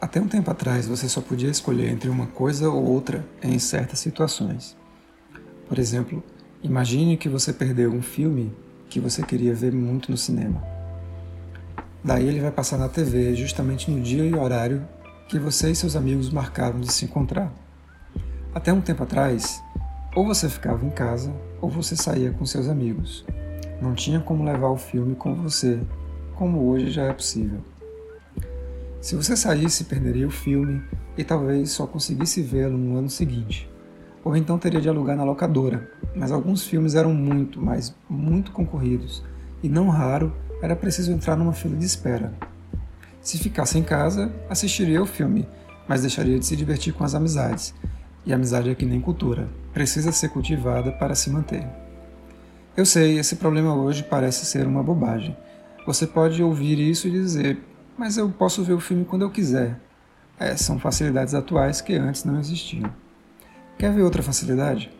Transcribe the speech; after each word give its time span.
Até 0.00 0.20
um 0.20 0.26
tempo 0.26 0.50
atrás 0.50 0.88
você 0.88 1.08
só 1.08 1.20
podia 1.20 1.50
escolher 1.50 1.88
entre 1.88 2.08
uma 2.08 2.26
coisa 2.26 2.68
ou 2.68 2.84
outra 2.84 3.24
em 3.42 3.58
certas 3.58 4.00
situações. 4.00 4.76
Por 5.68 5.78
exemplo, 5.78 6.20
imagine 6.62 7.16
que 7.16 7.28
você 7.28 7.52
perdeu 7.52 7.92
um 7.92 8.02
filme 8.02 8.52
que 8.88 8.98
você 8.98 9.22
queria 9.22 9.54
ver 9.54 9.72
muito 9.72 10.10
no 10.10 10.16
cinema. 10.16 10.60
Daí 12.02 12.26
ele 12.26 12.40
vai 12.40 12.50
passar 12.50 12.76
na 12.76 12.88
TV 12.88 13.36
justamente 13.36 13.90
no 13.90 14.00
dia 14.00 14.24
e 14.24 14.34
horário 14.34 14.84
que 15.28 15.38
você 15.38 15.70
e 15.70 15.76
seus 15.76 15.94
amigos 15.94 16.28
marcaram 16.30 16.80
de 16.80 16.90
se 16.92 17.04
encontrar. 17.04 17.52
Até 18.52 18.72
um 18.72 18.80
tempo 18.80 19.04
atrás, 19.04 19.62
ou 20.16 20.26
você 20.26 20.48
ficava 20.48 20.84
em 20.84 20.90
casa 20.90 21.32
ou 21.60 21.70
você 21.70 21.94
saía 21.94 22.32
com 22.32 22.44
seus 22.44 22.68
amigos. 22.68 23.24
Não 23.80 23.94
tinha 23.94 24.20
como 24.20 24.44
levar 24.44 24.68
o 24.68 24.76
filme 24.76 25.14
com 25.14 25.34
você, 25.34 25.80
como 26.34 26.68
hoje 26.68 26.90
já 26.90 27.04
é 27.04 27.12
possível. 27.12 27.60
Se 29.00 29.16
você 29.16 29.34
saísse, 29.36 29.84
perderia 29.84 30.26
o 30.26 30.30
filme 30.30 30.82
e 31.16 31.24
talvez 31.24 31.70
só 31.70 31.86
conseguisse 31.86 32.42
vê-lo 32.42 32.76
no 32.76 32.98
ano 32.98 33.08
seguinte. 33.08 33.70
Ou 34.22 34.36
então 34.36 34.58
teria 34.58 34.80
de 34.80 34.88
alugar 34.88 35.16
na 35.16 35.24
locadora, 35.24 35.90
mas 36.14 36.30
alguns 36.30 36.66
filmes 36.66 36.94
eram 36.94 37.14
muito, 37.14 37.60
mas 37.60 37.94
muito 38.08 38.52
concorridos, 38.52 39.24
e 39.62 39.68
não 39.68 39.88
raro 39.88 40.30
era 40.62 40.76
preciso 40.76 41.10
entrar 41.10 41.36
numa 41.36 41.54
fila 41.54 41.76
de 41.76 41.86
espera. 41.86 42.34
Se 43.22 43.38
ficasse 43.38 43.78
em 43.78 43.82
casa, 43.82 44.30
assistiria 44.48 45.02
o 45.02 45.06
filme, 45.06 45.48
mas 45.88 46.02
deixaria 46.02 46.38
de 46.38 46.44
se 46.44 46.54
divertir 46.54 46.92
com 46.92 47.04
as 47.04 47.14
amizades. 47.14 47.74
E 48.26 48.32
amizade 48.32 48.68
é 48.68 48.74
que 48.74 48.84
nem 48.84 49.00
cultura, 49.00 49.48
precisa 49.72 50.12
ser 50.12 50.28
cultivada 50.28 50.92
para 50.92 51.14
se 51.14 51.30
manter. 51.30 51.66
Eu 52.80 52.86
sei, 52.86 53.18
esse 53.18 53.36
problema 53.36 53.74
hoje 53.74 54.02
parece 54.02 54.46
ser 54.46 54.66
uma 54.66 54.82
bobagem. 54.82 55.36
Você 55.86 56.06
pode 56.06 56.42
ouvir 56.42 56.78
isso 56.78 57.08
e 57.08 57.10
dizer: 57.10 57.58
mas 57.94 58.16
eu 58.16 58.30
posso 58.30 58.64
ver 58.64 58.72
o 58.72 58.80
filme 58.80 59.04
quando 59.04 59.20
eu 59.20 59.30
quiser. 59.30 59.78
É, 60.38 60.56
são 60.56 60.78
facilidades 60.78 61.34
atuais 61.34 61.82
que 61.82 61.94
antes 61.94 62.24
não 62.24 62.40
existiam. 62.40 62.90
Quer 63.76 63.92
ver 63.92 64.00
outra 64.00 64.22
facilidade? 64.22 64.90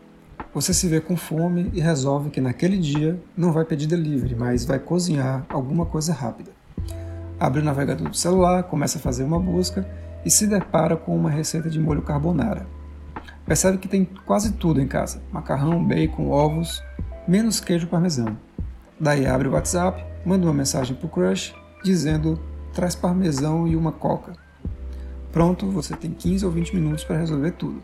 Você 0.53 0.75
se 0.75 0.89
vê 0.89 1.00
com 1.00 1.17
fome 1.17 1.70
e 1.72 1.81
resolve 1.81 2.28
que 2.28 2.39
naquele 2.39 2.77
dia 2.77 3.19
não 3.34 3.50
vai 3.50 3.64
pedir 3.64 3.87
delivery, 3.87 4.34
mas 4.34 4.67
vai 4.67 4.78
cozinhar 4.78 5.47
alguma 5.48 5.87
coisa 5.87 6.12
rápida. 6.12 6.50
Abre 7.41 7.62
o 7.62 7.65
navegador 7.65 8.11
do 8.11 8.17
celular, 8.17 8.65
começa 8.65 8.98
a 8.98 9.00
fazer 9.00 9.25
uma 9.25 9.41
busca 9.41 9.89
e 10.22 10.31
se 10.31 10.47
depara 10.47 10.98
com 10.98 11.17
uma 11.17 11.31
receita 11.31 11.70
de 11.70 11.81
molho 11.81 12.03
carbonara. 12.03 12.67
Percebe 13.47 13.78
que 13.78 13.89
tem 13.89 14.05
quase 14.27 14.53
tudo 14.53 14.83
em 14.83 14.87
casa: 14.87 15.22
macarrão, 15.33 15.83
bacon, 15.83 16.28
ovos, 16.28 16.83
menos 17.31 17.61
queijo 17.61 17.86
parmesão. 17.86 18.36
Daí 18.98 19.25
abre 19.25 19.47
o 19.47 19.53
WhatsApp, 19.53 20.05
manda 20.27 20.45
uma 20.45 20.53
mensagem 20.53 20.97
para 20.97 21.06
o 21.06 21.09
crush 21.09 21.55
dizendo 21.84 22.41
traz 22.75 22.97
parmesão 22.97 23.69
e 23.69 23.77
uma 23.77 23.92
coca. 23.92 24.33
Pronto, 25.31 25.70
você 25.70 25.97
tem 25.97 26.11
15 26.11 26.45
ou 26.45 26.50
20 26.50 26.75
minutos 26.75 27.05
para 27.05 27.19
resolver 27.19 27.53
tudo. 27.53 27.83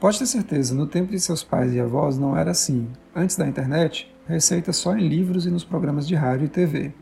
Pode 0.00 0.18
ter 0.18 0.26
certeza, 0.26 0.74
no 0.74 0.88
tempo 0.88 1.12
de 1.12 1.20
seus 1.20 1.44
pais 1.44 1.72
e 1.72 1.78
avós 1.78 2.18
não 2.18 2.36
era 2.36 2.50
assim. 2.50 2.88
Antes 3.14 3.36
da 3.36 3.46
internet, 3.46 4.12
receita 4.26 4.72
só 4.72 4.96
em 4.96 5.06
livros 5.06 5.46
e 5.46 5.50
nos 5.50 5.62
programas 5.62 6.04
de 6.04 6.16
rádio 6.16 6.46
e 6.46 6.48
TV. 6.48 6.92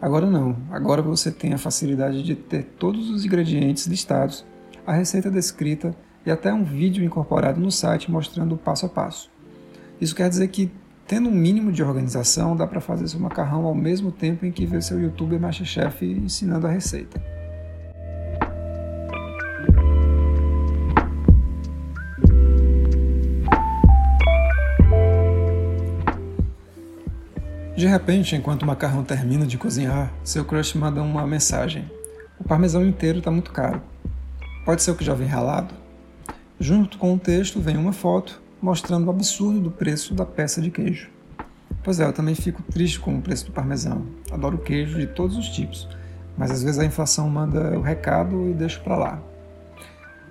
Agora 0.00 0.24
não, 0.24 0.56
agora 0.70 1.02
você 1.02 1.30
tem 1.30 1.52
a 1.52 1.58
facilidade 1.58 2.22
de 2.22 2.34
ter 2.34 2.62
todos 2.78 3.10
os 3.10 3.26
ingredientes 3.26 3.86
listados, 3.86 4.42
a 4.86 4.94
receita 4.94 5.30
descrita 5.30 5.94
e 6.24 6.30
até 6.30 6.50
um 6.50 6.64
vídeo 6.64 7.04
incorporado 7.04 7.60
no 7.60 7.70
site 7.70 8.10
mostrando 8.10 8.54
o 8.54 8.58
passo 8.58 8.86
a 8.86 8.88
passo. 8.88 9.35
Isso 10.00 10.14
quer 10.14 10.28
dizer 10.28 10.48
que 10.48 10.70
Tendo 11.06 11.28
um 11.28 11.32
mínimo 11.32 11.70
de 11.70 11.84
organização, 11.84 12.56
dá 12.56 12.66
para 12.66 12.80
fazer 12.80 13.06
seu 13.06 13.20
macarrão 13.20 13.64
ao 13.64 13.74
mesmo 13.76 14.10
tempo 14.10 14.44
em 14.44 14.50
que 14.50 14.66
vê 14.66 14.80
seu 14.80 15.00
youtuber 15.00 15.38
Masterchef 15.38 16.04
ensinando 16.04 16.66
a 16.66 16.70
receita. 16.70 17.22
De 27.76 27.86
repente, 27.86 28.34
enquanto 28.34 28.64
o 28.64 28.66
macarrão 28.66 29.04
termina 29.04 29.46
de 29.46 29.56
cozinhar, 29.56 30.12
seu 30.24 30.44
crush 30.44 30.74
manda 30.74 31.00
uma 31.00 31.24
mensagem. 31.24 31.88
O 32.40 32.42
parmesão 32.42 32.84
inteiro 32.84 33.18
está 33.18 33.30
muito 33.30 33.52
caro. 33.52 33.80
Pode 34.64 34.82
ser 34.82 34.90
o 34.90 34.96
que 34.96 35.04
já 35.04 35.14
vem 35.14 35.28
ralado? 35.28 35.72
Junto 36.58 36.98
com 36.98 37.14
o 37.14 37.18
texto 37.18 37.60
vem 37.60 37.76
uma 37.76 37.92
foto 37.92 38.42
mostrando 38.60 39.06
o 39.06 39.10
absurdo 39.10 39.60
do 39.60 39.70
preço 39.70 40.14
da 40.14 40.24
peça 40.24 40.60
de 40.60 40.70
queijo. 40.70 41.10
Pois 41.82 42.00
é, 42.00 42.04
eu 42.04 42.12
também 42.12 42.34
fico 42.34 42.62
triste 42.62 42.98
com 42.98 43.16
o 43.16 43.22
preço 43.22 43.46
do 43.46 43.52
parmesão. 43.52 44.06
Adoro 44.30 44.58
queijo 44.58 44.98
de 44.98 45.06
todos 45.06 45.36
os 45.36 45.48
tipos, 45.48 45.88
mas 46.36 46.50
às 46.50 46.62
vezes 46.62 46.78
a 46.78 46.84
inflação 46.84 47.28
manda 47.30 47.78
o 47.78 47.82
recado 47.82 48.50
e 48.50 48.54
deixa 48.54 48.80
para 48.80 48.96
lá. 48.96 49.22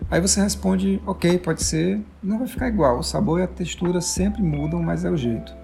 Aí 0.10 0.22
você 0.22 0.42
responde, 0.42 1.02
ok, 1.06 1.40
pode 1.40 1.64
ser, 1.64 2.00
não 2.22 2.38
vai 2.38 2.48
ficar 2.48 2.68
igual, 2.68 3.00
o 3.00 3.04
sabor 3.04 3.40
e 3.40 3.44
a 3.44 3.48
textura 3.48 4.02
sempre 4.02 4.42
mudam, 4.42 4.84
mas 4.84 5.06
é 5.06 5.10
o 5.10 5.18
jeito. 5.18 5.56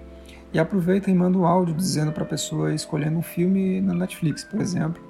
E 0.52 0.58
aproveita 0.58 1.10
e 1.10 1.14
manda 1.14 1.38
um 1.38 1.46
áudio 1.46 1.74
dizendo 1.74 2.12
para 2.12 2.24
a 2.24 2.26
pessoa 2.26 2.74
escolhendo 2.74 3.18
um 3.18 3.22
filme 3.22 3.80
na 3.80 3.94
Netflix, 3.94 4.44
por 4.44 4.60
exemplo. 4.60 5.02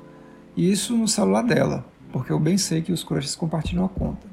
E 0.57 0.71
isso 0.71 0.97
no 0.97 1.09
celular 1.09 1.43
dela, 1.43 1.85
porque 2.13 2.31
eu 2.31 2.39
bem 2.39 2.59
sei 2.59 2.83
que 2.83 2.93
os 2.93 3.03
crushes 3.03 3.35
compartilham 3.35 3.85
a 3.85 3.89
conta. 3.89 4.32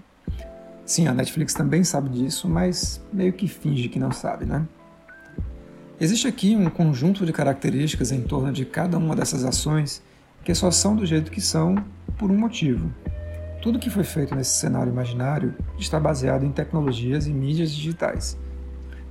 Sim, 0.89 1.07
a 1.07 1.13
Netflix 1.13 1.53
também 1.53 1.83
sabe 1.83 2.09
disso, 2.09 2.49
mas 2.49 2.99
meio 3.13 3.31
que 3.31 3.47
finge 3.47 3.87
que 3.89 3.99
não 3.99 4.11
sabe, 4.11 4.43
né? 4.43 4.65
Existe 6.01 6.27
aqui 6.27 6.55
um 6.55 6.67
conjunto 6.67 7.27
de 7.27 7.31
características 7.31 8.11
em 8.11 8.23
torno 8.23 8.51
de 8.51 8.65
cada 8.65 8.97
uma 8.97 9.15
dessas 9.15 9.45
ações 9.45 10.01
que 10.43 10.55
só 10.55 10.71
são 10.71 10.95
do 10.95 11.05
jeito 11.05 11.29
que 11.29 11.41
são 11.41 11.75
por 12.17 12.31
um 12.31 12.35
motivo. 12.35 12.91
Tudo 13.61 13.77
que 13.77 13.91
foi 13.91 14.03
feito 14.03 14.33
nesse 14.33 14.57
cenário 14.57 14.91
imaginário 14.91 15.53
está 15.77 15.99
baseado 15.99 16.43
em 16.43 16.51
tecnologias 16.51 17.27
e 17.27 17.31
mídias 17.31 17.71
digitais. 17.71 18.35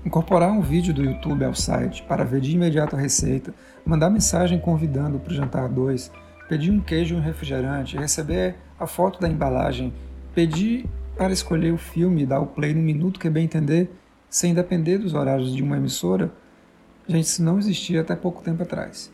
Incorporar 0.05 0.51
um 0.51 0.61
vídeo 0.61 0.93
do 0.93 1.05
YouTube 1.05 1.45
ao 1.45 1.55
site 1.55 2.03
para 2.09 2.25
ver 2.25 2.41
de 2.41 2.51
imediato 2.51 2.97
a 2.97 2.99
receita, 2.99 3.55
mandar 3.87 4.11
mensagem 4.11 4.59
convidando 4.59 5.21
para 5.21 5.33
o 5.33 5.37
jantar 5.37 5.69
2, 5.69 6.11
pedir 6.49 6.73
um 6.73 6.81
queijo 6.81 7.15
e 7.15 7.19
um 7.19 7.23
refrigerante, 7.23 7.97
receber 7.97 8.57
a 8.81 8.87
foto 8.89 9.21
da 9.21 9.29
embalagem, 9.29 9.95
pedir 10.35 10.85
para 11.19 11.33
escolher 11.33 11.73
o 11.73 11.77
filme 11.77 12.23
e 12.23 12.27
dar 12.27 12.39
o 12.39 12.47
play 12.47 12.73
no 12.73 12.81
minuto 12.81 13.19
que 13.19 13.29
bem 13.29 13.45
entender, 13.45 13.91
sem 14.31 14.55
depender 14.55 14.99
dos 14.99 15.15
horários 15.15 15.53
de 15.53 15.65
uma 15.65 15.77
emissora, 15.77 16.33
gente, 17.09 17.25
isso 17.25 17.43
não 17.43 17.59
existia 17.59 18.03
até 18.03 18.15
pouco 18.15 18.41
tempo 18.41 18.63
atrás. 18.63 19.13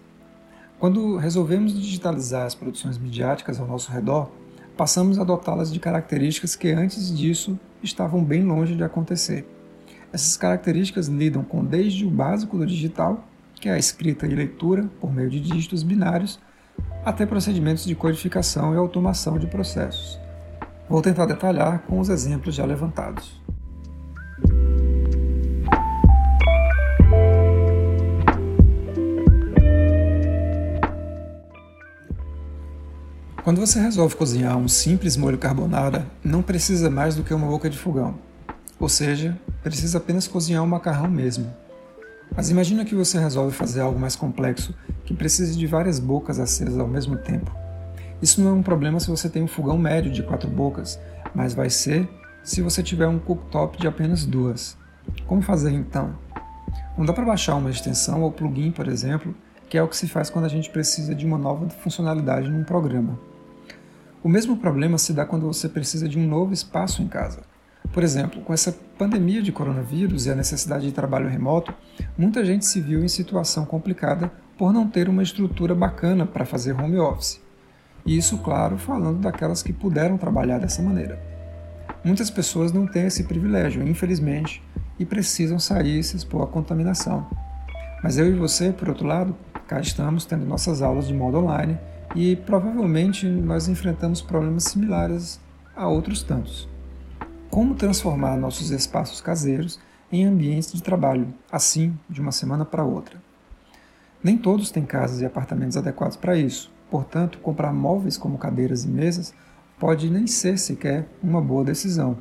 Quando 0.78 1.16
resolvemos 1.16 1.72
digitalizar 1.72 2.44
as 2.44 2.54
produções 2.54 2.98
midiáticas 2.98 3.58
ao 3.58 3.66
nosso 3.66 3.90
redor, 3.90 4.30
passamos 4.76 5.18
a 5.18 5.24
dotá-las 5.24 5.72
de 5.72 5.80
características 5.80 6.54
que 6.54 6.70
antes 6.72 7.16
disso 7.16 7.58
estavam 7.82 8.22
bem 8.22 8.44
longe 8.44 8.76
de 8.76 8.84
acontecer. 8.84 9.48
Essas 10.12 10.36
características 10.36 11.06
lidam 11.06 11.42
com 11.42 11.64
desde 11.64 12.04
o 12.04 12.10
básico 12.10 12.58
do 12.58 12.66
digital, 12.66 13.26
que 13.54 13.68
é 13.68 13.72
a 13.72 13.78
escrita 13.78 14.26
e 14.26 14.34
leitura 14.34 14.90
por 15.00 15.10
meio 15.10 15.30
de 15.30 15.40
dígitos 15.40 15.82
binários, 15.82 16.38
até 17.02 17.24
procedimentos 17.24 17.86
de 17.86 17.94
codificação 17.94 18.74
e 18.74 18.76
automação 18.76 19.38
de 19.38 19.46
processos. 19.46 20.23
Vou 20.88 21.00
tentar 21.00 21.26
detalhar 21.26 21.80
com 21.80 21.98
os 21.98 22.08
exemplos 22.08 22.54
já 22.54 22.64
levantados. 22.64 23.42
Quando 33.42 33.60
você 33.60 33.78
resolve 33.78 34.16
cozinhar 34.16 34.56
um 34.56 34.68
simples 34.68 35.16
molho 35.16 35.36
carbonara, 35.36 36.06
não 36.22 36.42
precisa 36.42 36.88
mais 36.88 37.14
do 37.14 37.22
que 37.22 37.34
uma 37.34 37.46
boca 37.46 37.68
de 37.68 37.78
fogão. 37.78 38.14
Ou 38.78 38.88
seja, 38.88 39.38
precisa 39.62 39.98
apenas 39.98 40.26
cozinhar 40.26 40.62
o 40.62 40.66
macarrão 40.66 41.10
mesmo. 41.10 41.52
Mas 42.34 42.50
imagina 42.50 42.84
que 42.84 42.94
você 42.94 43.18
resolve 43.18 43.54
fazer 43.54 43.80
algo 43.80 43.98
mais 43.98 44.16
complexo, 44.16 44.74
que 45.04 45.14
precise 45.14 45.56
de 45.58 45.66
várias 45.66 45.98
bocas 45.98 46.38
acesas 46.38 46.78
ao 46.78 46.88
mesmo 46.88 47.16
tempo. 47.16 47.63
Isso 48.24 48.40
não 48.40 48.52
é 48.52 48.54
um 48.54 48.62
problema 48.62 48.98
se 48.98 49.10
você 49.10 49.28
tem 49.28 49.42
um 49.42 49.46
fogão 49.46 49.76
médio 49.76 50.10
de 50.10 50.22
quatro 50.22 50.48
bocas, 50.48 50.98
mas 51.34 51.52
vai 51.52 51.68
ser 51.68 52.08
se 52.42 52.62
você 52.62 52.82
tiver 52.82 53.06
um 53.06 53.18
cooktop 53.18 53.78
de 53.78 53.86
apenas 53.86 54.24
duas. 54.24 54.78
Como 55.26 55.42
fazer 55.42 55.72
então? 55.72 56.16
Não 56.96 57.04
dá 57.04 57.12
para 57.12 57.26
baixar 57.26 57.54
uma 57.54 57.68
extensão 57.68 58.22
ou 58.22 58.32
plugin, 58.32 58.70
por 58.70 58.88
exemplo, 58.88 59.34
que 59.68 59.76
é 59.76 59.82
o 59.82 59.88
que 59.88 59.94
se 59.94 60.08
faz 60.08 60.30
quando 60.30 60.46
a 60.46 60.48
gente 60.48 60.70
precisa 60.70 61.14
de 61.14 61.26
uma 61.26 61.36
nova 61.36 61.68
funcionalidade 61.68 62.48
num 62.48 62.64
programa. 62.64 63.20
O 64.22 64.28
mesmo 64.30 64.56
problema 64.56 64.96
se 64.96 65.12
dá 65.12 65.26
quando 65.26 65.46
você 65.46 65.68
precisa 65.68 66.08
de 66.08 66.18
um 66.18 66.26
novo 66.26 66.54
espaço 66.54 67.02
em 67.02 67.08
casa. 67.08 67.42
Por 67.92 68.02
exemplo, 68.02 68.40
com 68.40 68.54
essa 68.54 68.74
pandemia 68.96 69.42
de 69.42 69.52
coronavírus 69.52 70.24
e 70.24 70.30
a 70.30 70.34
necessidade 70.34 70.86
de 70.86 70.92
trabalho 70.92 71.28
remoto, 71.28 71.74
muita 72.16 72.42
gente 72.42 72.64
se 72.64 72.80
viu 72.80 73.04
em 73.04 73.08
situação 73.08 73.66
complicada 73.66 74.32
por 74.56 74.72
não 74.72 74.88
ter 74.88 75.10
uma 75.10 75.22
estrutura 75.22 75.74
bacana 75.74 76.24
para 76.24 76.46
fazer 76.46 76.72
home 76.72 76.98
office. 76.98 77.43
E 78.04 78.16
isso, 78.16 78.38
claro, 78.38 78.76
falando 78.76 79.20
daquelas 79.20 79.62
que 79.62 79.72
puderam 79.72 80.16
trabalhar 80.16 80.58
dessa 80.58 80.82
maneira. 80.82 81.18
Muitas 82.04 82.30
pessoas 82.30 82.72
não 82.72 82.86
têm 82.86 83.06
esse 83.06 83.24
privilégio, 83.24 83.86
infelizmente, 83.86 84.62
e 84.98 85.04
precisam 85.04 85.58
sair 85.58 86.00
e 86.00 86.02
se 86.02 86.16
expor 86.16 86.42
à 86.42 86.46
contaminação. 86.46 87.26
Mas 88.02 88.18
eu 88.18 88.28
e 88.28 88.38
você, 88.38 88.72
por 88.72 88.88
outro 88.90 89.06
lado, 89.06 89.34
Cá 89.66 89.80
estamos 89.80 90.26
tendo 90.26 90.44
nossas 90.44 90.82
aulas 90.82 91.06
de 91.06 91.14
modo 91.14 91.38
online 91.38 91.78
e 92.14 92.36
provavelmente 92.36 93.26
nós 93.26 93.66
enfrentamos 93.66 94.20
problemas 94.20 94.64
similares 94.64 95.40
a 95.74 95.88
outros 95.88 96.22
tantos. 96.22 96.68
Como 97.48 97.74
transformar 97.74 98.36
nossos 98.36 98.70
espaços 98.70 99.22
caseiros 99.22 99.80
em 100.12 100.26
ambientes 100.26 100.70
de 100.70 100.82
trabalho, 100.82 101.32
assim, 101.50 101.98
de 102.10 102.20
uma 102.20 102.30
semana 102.30 102.62
para 102.62 102.84
outra? 102.84 103.22
Nem 104.22 104.36
todos 104.36 104.70
têm 104.70 104.84
casas 104.84 105.22
e 105.22 105.24
apartamentos 105.24 105.78
adequados 105.78 106.16
para 106.16 106.36
isso, 106.36 106.70
portanto, 106.90 107.38
comprar 107.38 107.72
móveis 107.72 108.16
como 108.16 108.38
cadeiras 108.38 108.84
e 108.84 108.88
mesas 108.88 109.34
pode 109.78 110.10
nem 110.10 110.26
ser 110.26 110.58
sequer 110.58 111.06
uma 111.22 111.40
boa 111.40 111.64
decisão, 111.64 112.16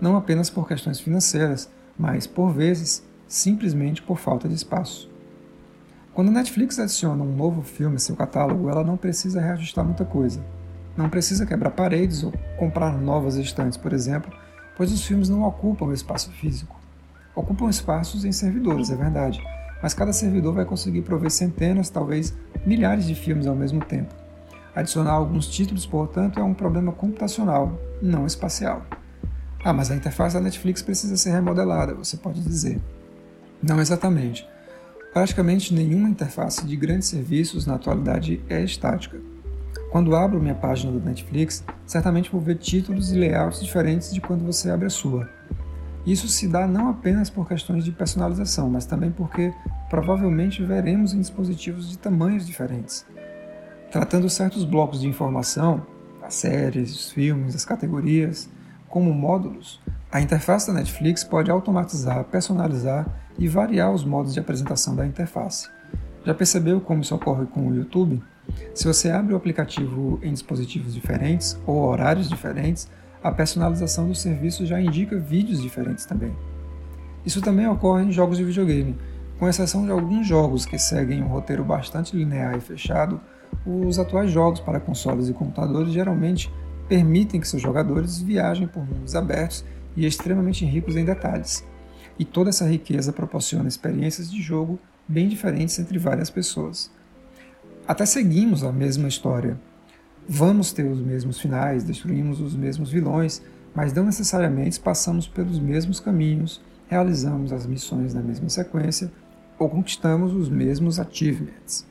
não 0.00 0.16
apenas 0.16 0.50
por 0.50 0.66
questões 0.66 1.00
financeiras, 1.00 1.68
mas, 1.98 2.26
por 2.26 2.52
vezes, 2.52 3.02
simplesmente 3.28 4.02
por 4.02 4.18
falta 4.18 4.48
de 4.48 4.54
espaço. 4.54 5.10
Quando 6.12 6.28
a 6.28 6.32
Netflix 6.32 6.78
adiciona 6.78 7.22
um 7.22 7.36
novo 7.36 7.62
filme 7.62 7.96
a 7.96 7.98
seu 8.00 8.16
catálogo, 8.16 8.68
ela 8.68 8.82
não 8.82 8.96
precisa 8.96 9.40
reajustar 9.40 9.84
muita 9.84 10.04
coisa. 10.04 10.44
Não 10.96 11.08
precisa 11.08 11.46
quebrar 11.46 11.70
paredes 11.70 12.24
ou 12.24 12.32
comprar 12.58 12.92
novas 12.92 13.36
estantes, 13.36 13.78
por 13.78 13.92
exemplo, 13.92 14.32
pois 14.76 14.92
os 14.92 15.04
filmes 15.04 15.28
não 15.28 15.44
ocupam 15.44 15.92
espaço 15.92 16.30
físico. 16.32 16.78
Ocupam 17.34 17.70
espaços 17.70 18.24
em 18.24 18.32
servidores, 18.32 18.90
é 18.90 18.96
verdade, 18.96 19.40
mas 19.80 19.94
cada 19.94 20.12
servidor 20.12 20.52
vai 20.52 20.64
conseguir 20.64 21.02
prover 21.02 21.30
centenas, 21.30 21.88
talvez 21.88 22.34
milhares 22.70 23.04
de 23.04 23.16
filmes 23.16 23.48
ao 23.48 23.56
mesmo 23.56 23.84
tempo. 23.84 24.14
Adicionar 24.76 25.10
alguns 25.10 25.48
títulos, 25.48 25.84
portanto, 25.84 26.38
é 26.38 26.42
um 26.44 26.54
problema 26.54 26.92
computacional, 26.92 27.76
não 28.00 28.24
espacial. 28.24 28.86
Ah, 29.64 29.72
mas 29.72 29.90
a 29.90 29.96
interface 29.96 30.36
da 30.36 30.40
Netflix 30.40 30.80
precisa 30.80 31.16
ser 31.16 31.32
remodelada, 31.32 31.94
você 31.94 32.16
pode 32.16 32.40
dizer. 32.40 32.80
Não 33.60 33.80
exatamente. 33.80 34.48
Praticamente 35.12 35.74
nenhuma 35.74 36.08
interface 36.08 36.64
de 36.64 36.76
grandes 36.76 37.08
serviços 37.08 37.66
na 37.66 37.74
atualidade 37.74 38.40
é 38.48 38.62
estática. 38.62 39.18
Quando 39.90 40.14
abro 40.14 40.40
minha 40.40 40.54
página 40.54 40.92
do 40.92 41.00
Netflix, 41.00 41.64
certamente 41.84 42.30
vou 42.30 42.40
ver 42.40 42.56
títulos 42.58 43.10
e 43.10 43.18
layouts 43.18 43.60
diferentes 43.60 44.14
de 44.14 44.20
quando 44.20 44.46
você 44.46 44.70
abre 44.70 44.86
a 44.86 44.90
sua. 44.90 45.28
Isso 46.06 46.28
se 46.28 46.48
dá 46.48 46.66
não 46.66 46.88
apenas 46.88 47.28
por 47.28 47.46
questões 47.46 47.84
de 47.84 47.92
personalização, 47.92 48.70
mas 48.70 48.86
também 48.86 49.10
porque 49.10 49.52
provavelmente 49.88 50.64
veremos 50.64 51.12
em 51.12 51.20
dispositivos 51.20 51.90
de 51.90 51.98
tamanhos 51.98 52.46
diferentes. 52.46 53.04
Tratando 53.90 54.30
certos 54.30 54.64
blocos 54.64 55.00
de 55.00 55.08
informação, 55.08 55.86
as 56.22 56.34
séries, 56.34 56.94
os 56.94 57.10
filmes, 57.10 57.54
as 57.54 57.64
categorias, 57.64 58.48
como 58.88 59.12
módulos, 59.12 59.80
a 60.12 60.20
interface 60.20 60.66
da 60.66 60.72
Netflix 60.72 61.22
pode 61.22 61.50
automatizar, 61.50 62.24
personalizar 62.24 63.06
e 63.38 63.46
variar 63.46 63.92
os 63.92 64.04
modos 64.04 64.34
de 64.34 64.40
apresentação 64.40 64.96
da 64.96 65.06
interface. 65.06 65.68
Já 66.24 66.34
percebeu 66.34 66.80
como 66.80 67.00
isso 67.00 67.14
ocorre 67.14 67.46
com 67.46 67.68
o 67.68 67.74
YouTube? 67.74 68.22
Se 68.74 68.86
você 68.86 69.10
abre 69.10 69.32
o 69.32 69.36
aplicativo 69.36 70.18
em 70.22 70.32
dispositivos 70.32 70.92
diferentes 70.94 71.58
ou 71.66 71.76
horários 71.82 72.28
diferentes, 72.28 72.88
a 73.22 73.30
personalização 73.30 74.08
do 74.08 74.14
serviço 74.14 74.64
já 74.64 74.80
indica 74.80 75.18
vídeos 75.18 75.60
diferentes 75.60 76.06
também. 76.06 76.34
Isso 77.24 77.42
também 77.42 77.68
ocorre 77.68 78.04
em 78.04 78.12
jogos 78.12 78.38
de 78.38 78.44
videogame. 78.44 78.96
Com 79.38 79.48
exceção 79.48 79.84
de 79.84 79.90
alguns 79.90 80.26
jogos 80.26 80.64
que 80.64 80.78
seguem 80.78 81.22
um 81.22 81.28
roteiro 81.28 81.64
bastante 81.64 82.16
linear 82.16 82.56
e 82.56 82.60
fechado, 82.60 83.20
os 83.66 83.98
atuais 83.98 84.30
jogos 84.30 84.60
para 84.60 84.80
consoles 84.80 85.28
e 85.28 85.34
computadores 85.34 85.92
geralmente 85.92 86.50
permitem 86.88 87.40
que 87.40 87.48
seus 87.48 87.62
jogadores 87.62 88.20
viajem 88.20 88.66
por 88.66 88.84
mundos 88.84 89.14
abertos 89.14 89.64
e 89.96 90.06
extremamente 90.06 90.64
ricos 90.64 90.96
em 90.96 91.04
detalhes. 91.04 91.64
E 92.18 92.24
toda 92.24 92.50
essa 92.50 92.66
riqueza 92.66 93.12
proporciona 93.12 93.68
experiências 93.68 94.30
de 94.30 94.40
jogo 94.40 94.78
bem 95.06 95.28
diferentes 95.28 95.78
entre 95.78 95.98
várias 95.98 96.30
pessoas. 96.30 96.90
Até 97.86 98.06
seguimos 98.06 98.62
a 98.62 98.72
mesma 98.72 99.08
história, 99.08 99.58
Vamos 100.28 100.72
ter 100.72 100.84
os 100.84 101.00
mesmos 101.00 101.40
finais, 101.40 101.84
destruímos 101.84 102.40
os 102.40 102.54
mesmos 102.54 102.90
vilões, 102.90 103.42
mas 103.74 103.92
não 103.92 104.04
necessariamente 104.04 104.78
passamos 104.78 105.26
pelos 105.26 105.58
mesmos 105.58 106.00
caminhos, 106.00 106.60
realizamos 106.88 107.52
as 107.52 107.66
missões 107.66 108.14
na 108.14 108.20
mesma 108.22 108.48
sequência 108.48 109.10
ou 109.58 109.68
conquistamos 109.68 110.32
os 110.32 110.48
mesmos 110.48 110.98
achievements. 110.98 111.86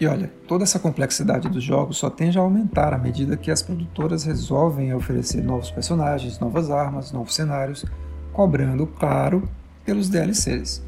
E 0.00 0.06
olha, 0.06 0.30
toda 0.48 0.64
essa 0.64 0.78
complexidade 0.78 1.48
dos 1.48 1.62
jogos 1.62 1.98
só 1.98 2.10
tende 2.10 2.36
a 2.36 2.40
aumentar 2.40 2.92
à 2.92 2.98
medida 2.98 3.36
que 3.36 3.50
as 3.50 3.62
produtoras 3.62 4.24
resolvem 4.24 4.92
oferecer 4.92 5.42
novos 5.42 5.70
personagens, 5.70 6.40
novas 6.40 6.68
armas, 6.68 7.12
novos 7.12 7.34
cenários, 7.34 7.84
cobrando, 8.32 8.86
claro, 8.88 9.48
pelos 9.84 10.08
DLCs. 10.08 10.82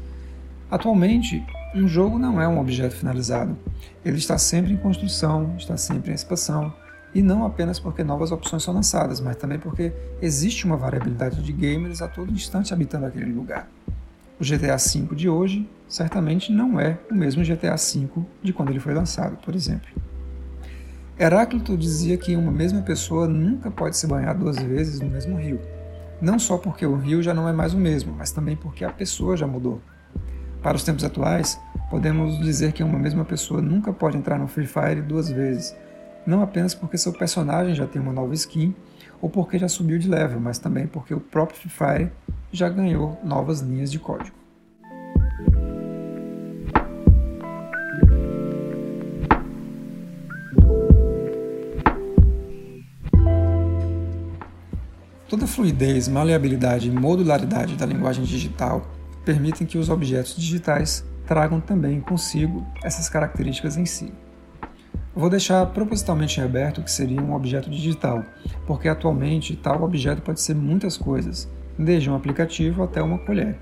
Atualmente, 0.69 1.41
um 1.75 1.87
jogo 1.87 2.17
não 2.17 2.41
é 2.41 2.47
um 2.47 2.59
objeto 2.59 2.95
finalizado. 2.95 3.57
Ele 4.03 4.17
está 4.17 4.37
sempre 4.37 4.73
em 4.73 4.77
construção, 4.77 5.55
está 5.57 5.77
sempre 5.77 6.11
em 6.11 6.15
expansão, 6.15 6.73
e 7.13 7.21
não 7.21 7.45
apenas 7.45 7.79
porque 7.79 8.03
novas 8.03 8.31
opções 8.31 8.63
são 8.63 8.73
lançadas, 8.73 9.19
mas 9.19 9.35
também 9.35 9.59
porque 9.59 9.91
existe 10.21 10.65
uma 10.65 10.77
variabilidade 10.77 11.41
de 11.41 11.51
gamers 11.51 12.01
a 12.01 12.07
todo 12.07 12.31
instante 12.31 12.73
habitando 12.73 13.05
aquele 13.05 13.31
lugar. 13.31 13.67
O 14.39 14.43
GTA 14.43 14.77
V 14.77 15.15
de 15.15 15.27
hoje 15.27 15.67
certamente 15.87 16.51
não 16.51 16.79
é 16.79 16.97
o 17.09 17.15
mesmo 17.15 17.43
GTA 17.43 17.75
V 17.75 18.07
de 18.43 18.53
quando 18.53 18.69
ele 18.69 18.79
foi 18.79 18.93
lançado, 18.93 19.37
por 19.37 19.55
exemplo. 19.55 19.87
Heráclito 21.19 21.75
dizia 21.75 22.17
que 22.17 22.35
uma 22.35 22.51
mesma 22.51 22.83
pessoa 22.83 23.27
nunca 23.27 23.71
pode 23.71 23.97
se 23.97 24.05
banhar 24.05 24.37
duas 24.37 24.57
vezes 24.57 24.99
no 24.99 25.09
mesmo 25.09 25.37
rio. 25.37 25.59
Não 26.21 26.37
só 26.37 26.57
porque 26.57 26.85
o 26.85 26.95
rio 26.95 27.23
já 27.23 27.33
não 27.33 27.49
é 27.49 27.51
mais 27.51 27.73
o 27.73 27.77
mesmo, 27.77 28.13
mas 28.15 28.31
também 28.31 28.55
porque 28.55 28.85
a 28.85 28.91
pessoa 28.91 29.35
já 29.35 29.47
mudou. 29.47 29.81
Para 30.67 30.75
os 30.75 30.83
tempos 30.83 31.05
atuais, 31.05 31.57
podemos 31.89 32.39
dizer 32.39 32.73
que 32.73 32.83
uma 32.83 32.99
mesma 32.99 33.23
pessoa 33.23 33.61
nunca 33.61 33.93
pode 33.93 34.17
entrar 34.17 34.37
no 34.37 34.49
Free 34.49 34.67
Fire 34.67 35.01
duas 35.01 35.29
vezes, 35.31 35.73
não 36.25 36.41
apenas 36.41 36.75
porque 36.75 36.97
seu 36.97 37.13
personagem 37.13 37.73
já 37.73 37.87
tem 37.87 38.01
uma 38.01 38.11
nova 38.11 38.33
skin 38.33 38.75
ou 39.21 39.29
porque 39.29 39.57
já 39.57 39.69
subiu 39.69 39.97
de 39.97 40.09
level, 40.09 40.41
mas 40.41 40.59
também 40.59 40.85
porque 40.85 41.13
o 41.13 41.21
próprio 41.21 41.57
Free 41.57 41.69
Fire 41.69 42.11
já 42.51 42.67
ganhou 42.67 43.17
novas 43.23 43.61
linhas 43.61 43.89
de 43.89 43.97
código. 43.97 44.35
Toda 55.29 55.45
a 55.45 55.47
fluidez, 55.47 56.09
maleabilidade 56.09 56.89
e 56.89 56.91
modularidade 56.91 57.77
da 57.77 57.85
linguagem 57.85 58.25
digital 58.25 58.96
permitem 59.27 59.67
que 59.67 59.77
os 59.77 59.89
objetos 59.89 60.37
digitais 60.37 61.03
tragam 61.25 61.59
também 61.59 61.99
consigo 61.99 62.65
essas 62.81 63.09
características 63.09 63.75
em 63.75 63.85
si. 63.85 64.13
Vou 65.13 65.29
deixar 65.29 65.65
propositalmente 65.65 66.39
em 66.39 66.43
aberto 66.43 66.77
o 66.77 66.83
que 66.83 66.89
seria 66.89 67.21
um 67.21 67.35
objeto 67.35 67.69
digital, 67.69 68.23
porque 68.65 68.87
atualmente 68.87 69.53
tal 69.57 69.83
objeto 69.83 70.21
pode 70.21 70.39
ser 70.39 70.55
muitas 70.55 70.95
coisas, 70.95 71.45
desde 71.77 72.09
um 72.09 72.15
aplicativo 72.15 72.83
até 72.83 73.03
uma 73.03 73.17
colher. 73.17 73.59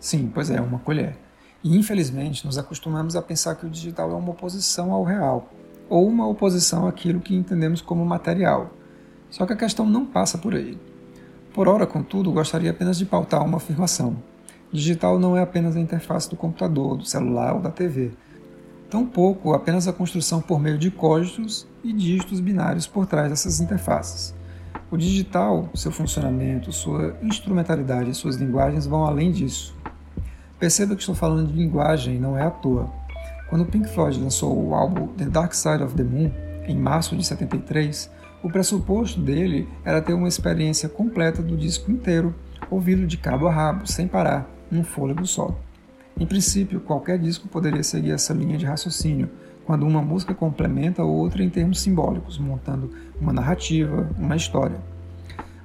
Sim, 0.00 0.28
pois 0.34 0.50
é, 0.50 0.60
uma 0.60 0.80
colher. 0.80 1.16
E 1.62 1.78
infelizmente 1.78 2.44
nos 2.44 2.58
acostumamos 2.58 3.14
a 3.14 3.22
pensar 3.22 3.54
que 3.54 3.64
o 3.64 3.70
digital 3.70 4.10
é 4.10 4.14
uma 4.14 4.32
oposição 4.32 4.90
ao 4.90 5.04
real, 5.04 5.52
ou 5.88 6.08
uma 6.08 6.26
oposição 6.26 6.88
àquilo 6.88 7.20
que 7.20 7.36
entendemos 7.36 7.80
como 7.80 8.04
material. 8.04 8.72
Só 9.30 9.46
que 9.46 9.52
a 9.52 9.56
questão 9.56 9.86
não 9.86 10.04
passa 10.04 10.36
por 10.36 10.52
aí. 10.52 10.76
Por 11.54 11.68
ora, 11.68 11.86
contudo, 11.86 12.32
gostaria 12.32 12.72
apenas 12.72 12.98
de 12.98 13.06
pautar 13.06 13.44
uma 13.44 13.58
afirmação. 13.58 14.16
Digital 14.72 15.18
não 15.18 15.36
é 15.36 15.42
apenas 15.42 15.76
a 15.76 15.80
interface 15.80 16.28
do 16.28 16.36
computador, 16.36 16.96
do 16.96 17.04
celular 17.04 17.54
ou 17.54 17.60
da 17.60 17.70
TV. 17.70 18.12
Tampouco 18.90 19.52
apenas 19.52 19.88
a 19.88 19.92
construção 19.92 20.40
por 20.40 20.60
meio 20.60 20.78
de 20.78 20.90
códigos 20.90 21.66
e 21.82 21.92
dígitos 21.92 22.40
binários 22.40 22.86
por 22.86 23.06
trás 23.06 23.30
dessas 23.30 23.60
interfaces. 23.60 24.34
O 24.90 24.96
digital, 24.96 25.68
seu 25.74 25.90
funcionamento, 25.90 26.70
sua 26.72 27.16
instrumentalidade 27.22 28.10
e 28.10 28.14
suas 28.14 28.36
linguagens 28.36 28.86
vão 28.86 29.04
além 29.04 29.32
disso. 29.32 29.74
Perceba 30.58 30.94
que 30.94 31.02
estou 31.02 31.14
falando 31.14 31.52
de 31.52 31.58
linguagem 31.58 32.18
não 32.18 32.38
é 32.38 32.42
à 32.42 32.50
toa. 32.50 32.88
Quando 33.48 33.66
Pink 33.66 33.88
Floyd 33.88 34.20
lançou 34.20 34.56
o 34.56 34.74
álbum 34.74 35.08
The 35.08 35.26
Dark 35.26 35.54
Side 35.54 35.82
of 35.82 35.94
the 35.94 36.02
Moon, 36.02 36.30
em 36.66 36.76
março 36.76 37.16
de 37.16 37.24
73, 37.24 38.10
o 38.42 38.50
pressuposto 38.50 39.20
dele 39.20 39.68
era 39.84 40.00
ter 40.00 40.12
uma 40.14 40.28
experiência 40.28 40.88
completa 40.88 41.42
do 41.42 41.56
disco 41.56 41.90
inteiro, 41.90 42.34
ouvido 42.70 43.06
de 43.06 43.16
cabo 43.16 43.46
a 43.46 43.52
rabo, 43.52 43.86
sem 43.86 44.06
parar, 44.08 44.48
num 44.70 44.84
fôlego 44.84 45.26
só. 45.26 45.56
Em 46.18 46.26
princípio, 46.26 46.80
qualquer 46.80 47.18
disco 47.18 47.48
poderia 47.48 47.82
seguir 47.82 48.12
essa 48.12 48.32
linha 48.32 48.56
de 48.56 48.64
raciocínio, 48.64 49.30
quando 49.66 49.86
uma 49.86 50.00
música 50.00 50.34
complementa 50.34 51.02
a 51.02 51.04
outra 51.04 51.42
em 51.42 51.50
termos 51.50 51.80
simbólicos, 51.80 52.38
montando 52.38 52.90
uma 53.20 53.32
narrativa, 53.32 54.08
uma 54.16 54.36
história. 54.36 54.80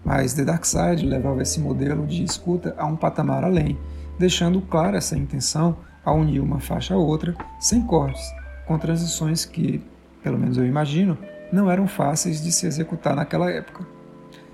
Mas 0.03 0.33
The 0.33 0.43
Dark 0.43 0.65
Side 0.65 1.05
levava 1.05 1.41
esse 1.41 1.59
modelo 1.59 2.07
de 2.07 2.23
escuta 2.23 2.75
a 2.77 2.85
um 2.85 2.95
patamar 2.95 3.43
além, 3.43 3.77
deixando 4.17 4.59
clara 4.61 4.97
essa 4.97 5.17
intenção 5.17 5.77
a 6.03 6.11
unir 6.11 6.39
uma 6.39 6.59
faixa 6.59 6.95
a 6.95 6.97
outra, 6.97 7.35
sem 7.59 7.81
cortes, 7.83 8.23
com 8.67 8.77
transições 8.77 9.45
que, 9.45 9.83
pelo 10.23 10.39
menos 10.39 10.57
eu 10.57 10.65
imagino, 10.65 11.17
não 11.51 11.69
eram 11.69 11.87
fáceis 11.87 12.41
de 12.41 12.51
se 12.51 12.65
executar 12.65 13.15
naquela 13.15 13.49
época. 13.49 13.85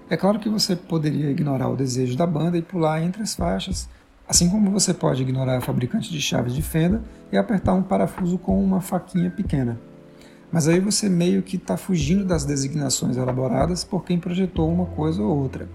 É 0.09 0.15
claro 0.15 0.39
que 0.39 0.49
você 0.49 0.75
poderia 0.75 1.29
ignorar 1.29 1.69
o 1.69 1.75
desejo 1.75 2.15
da 2.15 2.25
banda 2.25 2.57
e 2.57 2.61
pular 2.61 3.01
entre 3.01 3.21
as 3.21 3.35
faixas, 3.35 3.89
Assim 4.27 4.49
como 4.49 4.69
você 4.69 4.93
pode 4.93 5.21
ignorar 5.21 5.57
a 5.57 5.61
fabricante 5.61 6.11
de 6.11 6.19
chaves 6.19 6.53
de 6.53 6.61
fenda 6.61 7.01
e 7.31 7.37
apertar 7.37 7.73
um 7.73 7.81
parafuso 7.81 8.37
com 8.37 8.61
uma 8.61 8.81
faquinha 8.81 9.31
pequena. 9.31 9.79
Mas 10.51 10.67
aí 10.67 10.81
você 10.81 11.07
meio 11.07 11.41
que 11.41 11.55
está 11.55 11.77
fugindo 11.77 12.25
das 12.25 12.43
designações 12.43 13.15
elaboradas 13.15 13.85
por 13.85 14.03
quem 14.03 14.19
projetou 14.19 14.69
uma 14.69 14.85
coisa 14.85 15.21
ou 15.21 15.37
outra. 15.37 15.69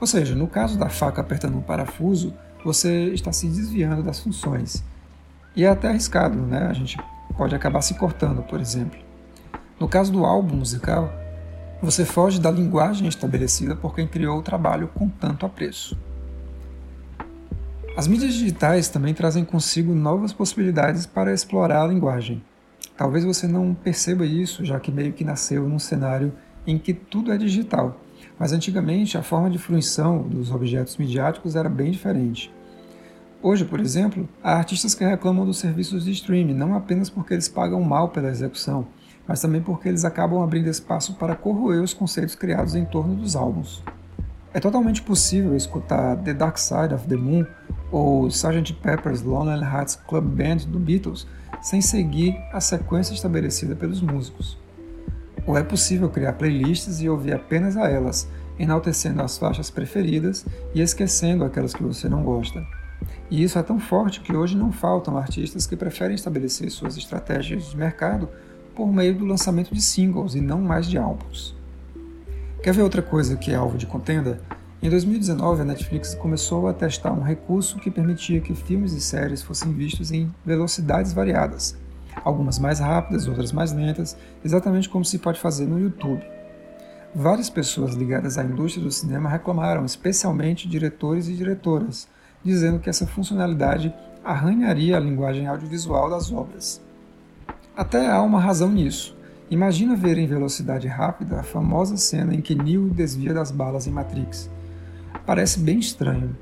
Ou 0.00 0.06
seja, 0.06 0.34
no 0.34 0.46
caso 0.46 0.78
da 0.78 0.88
faca 0.88 1.20
apertando 1.20 1.58
um 1.58 1.62
parafuso, 1.62 2.32
você 2.64 3.08
está 3.08 3.30
se 3.30 3.46
desviando 3.46 4.02
das 4.02 4.20
funções. 4.20 4.82
E 5.54 5.64
é 5.64 5.68
até 5.68 5.88
arriscado, 5.88 6.38
né? 6.38 6.68
A 6.68 6.72
gente 6.72 6.96
pode 7.36 7.54
acabar 7.54 7.82
se 7.82 7.92
cortando, 7.94 8.42
por 8.42 8.58
exemplo. 8.58 8.98
No 9.78 9.86
caso 9.86 10.10
do 10.10 10.24
álbum 10.24 10.56
musical, 10.56 11.12
você 11.82 12.04
foge 12.04 12.40
da 12.40 12.50
linguagem 12.50 13.06
estabelecida 13.06 13.76
por 13.76 13.94
quem 13.94 14.06
criou 14.06 14.38
o 14.38 14.42
trabalho 14.42 14.88
com 14.88 15.08
tanto 15.08 15.44
apreço. 15.44 15.96
As 17.96 18.06
mídias 18.06 18.34
digitais 18.34 18.88
também 18.88 19.14
trazem 19.14 19.44
consigo 19.44 19.94
novas 19.94 20.32
possibilidades 20.32 21.06
para 21.06 21.32
explorar 21.32 21.82
a 21.82 21.86
linguagem. 21.86 22.42
Talvez 22.96 23.24
você 23.24 23.46
não 23.46 23.74
perceba 23.74 24.24
isso, 24.24 24.64
já 24.64 24.80
que 24.80 24.90
meio 24.90 25.12
que 25.12 25.24
nasceu 25.24 25.68
num 25.68 25.78
cenário 25.78 26.32
em 26.66 26.78
que 26.78 26.92
tudo 26.92 27.32
é 27.32 27.38
digital. 27.38 28.00
Mas 28.38 28.52
antigamente 28.52 29.16
a 29.16 29.22
forma 29.22 29.50
de 29.50 29.58
fruição 29.58 30.22
dos 30.22 30.50
objetos 30.50 30.96
midiáticos 30.96 31.56
era 31.56 31.68
bem 31.68 31.90
diferente. 31.90 32.52
Hoje, 33.42 33.64
por 33.64 33.80
exemplo, 33.80 34.28
há 34.42 34.54
artistas 34.54 34.94
que 34.94 35.04
reclamam 35.04 35.46
dos 35.46 35.58
serviços 35.58 36.04
de 36.04 36.12
streaming 36.12 36.54
não 36.54 36.74
apenas 36.74 37.08
porque 37.08 37.34
eles 37.34 37.48
pagam 37.48 37.80
mal 37.82 38.08
pela 38.08 38.28
execução, 38.28 38.86
mas 39.26 39.40
também 39.40 39.60
porque 39.60 39.88
eles 39.88 40.04
acabam 40.04 40.42
abrindo 40.42 40.68
espaço 40.68 41.14
para 41.14 41.34
corroer 41.34 41.82
os 41.82 41.92
conceitos 41.92 42.34
criados 42.34 42.74
em 42.74 42.84
torno 42.84 43.14
dos 43.14 43.34
álbuns. 43.34 43.82
É 44.54 44.60
totalmente 44.60 45.02
possível 45.02 45.54
escutar 45.54 46.16
The 46.16 46.32
Dark 46.32 46.56
Side 46.56 46.94
of 46.94 47.06
the 47.08 47.16
Moon 47.16 47.44
ou 47.90 48.26
Sgt. 48.28 48.72
Pepper's 48.74 49.22
Lonely 49.22 49.62
Hearts 49.62 49.96
Club 50.08 50.24
Band 50.24 50.68
do 50.68 50.78
Beatles 50.78 51.26
sem 51.60 51.80
seguir 51.80 52.36
a 52.52 52.60
sequência 52.60 53.12
estabelecida 53.12 53.74
pelos 53.74 54.00
músicos. 54.00 54.58
Ou 55.46 55.56
é 55.56 55.62
possível 55.62 56.08
criar 56.08 56.32
playlists 56.34 57.00
e 57.00 57.08
ouvir 57.08 57.34
apenas 57.34 57.76
a 57.76 57.88
elas, 57.88 58.28
enaltecendo 58.58 59.22
as 59.22 59.36
faixas 59.36 59.70
preferidas 59.70 60.46
e 60.74 60.80
esquecendo 60.80 61.44
aquelas 61.44 61.74
que 61.74 61.82
você 61.82 62.08
não 62.08 62.22
gosta. 62.22 62.64
E 63.30 63.42
isso 63.42 63.58
é 63.58 63.62
tão 63.62 63.78
forte 63.78 64.20
que 64.20 64.34
hoje 64.34 64.56
não 64.56 64.72
faltam 64.72 65.18
artistas 65.18 65.66
que 65.66 65.76
preferem 65.76 66.14
estabelecer 66.14 66.70
suas 66.70 66.96
estratégias 66.96 67.70
de 67.70 67.76
mercado 67.76 68.28
por 68.76 68.92
meio 68.92 69.14
do 69.14 69.24
lançamento 69.24 69.74
de 69.74 69.80
singles 69.80 70.34
e 70.34 70.40
não 70.40 70.60
mais 70.60 70.86
de 70.86 70.98
álbuns. 70.98 71.56
Quer 72.62 72.74
ver 72.74 72.82
outra 72.82 73.00
coisa 73.00 73.36
que 73.36 73.50
é 73.50 73.54
alvo 73.54 73.78
de 73.78 73.86
contenda? 73.86 74.42
Em 74.82 74.90
2019, 74.90 75.62
a 75.62 75.64
Netflix 75.64 76.14
começou 76.14 76.68
a 76.68 76.74
testar 76.74 77.10
um 77.10 77.22
recurso 77.22 77.78
que 77.78 77.90
permitia 77.90 78.40
que 78.40 78.54
filmes 78.54 78.92
e 78.92 79.00
séries 79.00 79.42
fossem 79.42 79.72
vistos 79.72 80.12
em 80.12 80.30
velocidades 80.44 81.14
variadas, 81.14 81.76
algumas 82.22 82.58
mais 82.58 82.78
rápidas, 82.78 83.26
outras 83.26 83.50
mais 83.50 83.72
lentas, 83.72 84.16
exatamente 84.44 84.90
como 84.90 85.04
se 85.04 85.18
pode 85.18 85.40
fazer 85.40 85.66
no 85.66 85.80
YouTube. 85.80 86.22
Várias 87.14 87.48
pessoas 87.48 87.94
ligadas 87.94 88.36
à 88.36 88.44
indústria 88.44 88.84
do 88.84 88.92
cinema 88.92 89.30
reclamaram, 89.30 89.86
especialmente 89.86 90.68
diretores 90.68 91.28
e 91.28 91.32
diretoras, 91.32 92.06
dizendo 92.44 92.78
que 92.78 92.90
essa 92.90 93.06
funcionalidade 93.06 93.92
arranharia 94.22 94.98
a 94.98 95.00
linguagem 95.00 95.46
audiovisual 95.46 96.10
das 96.10 96.30
obras. 96.30 96.85
Até 97.76 98.10
há 98.10 98.22
uma 98.22 98.40
razão 98.40 98.70
nisso. 98.70 99.14
Imagina 99.50 99.94
ver 99.94 100.16
em 100.16 100.26
velocidade 100.26 100.88
rápida 100.88 101.40
a 101.40 101.42
famosa 101.42 101.98
cena 101.98 102.34
em 102.34 102.40
que 102.40 102.54
Neo 102.54 102.88
desvia 102.88 103.34
das 103.34 103.50
balas 103.50 103.86
em 103.86 103.90
Matrix. 103.90 104.50
Parece 105.26 105.60
bem 105.60 105.78
estranho. 105.78 106.34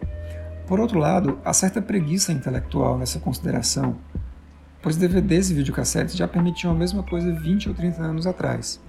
Por 0.64 0.79
outro 0.79 0.97
lado, 0.97 1.41
há 1.45 1.53
certa 1.53 1.83
preguiça 1.83 2.31
intelectual 2.31 2.97
nessa 2.97 3.19
consideração, 3.19 3.97
pois 4.81 4.97
DVDs 4.97 5.50
e 5.50 5.55
videocassetes 5.55 6.14
já 6.14 6.29
permitiam 6.29 6.73
a 6.73 6.76
mesma 6.76 7.03
coisa 7.03 7.33
20 7.33 7.69
ou 7.69 7.75
30 7.75 8.00
anos 8.00 8.29
atrás. 8.29 8.81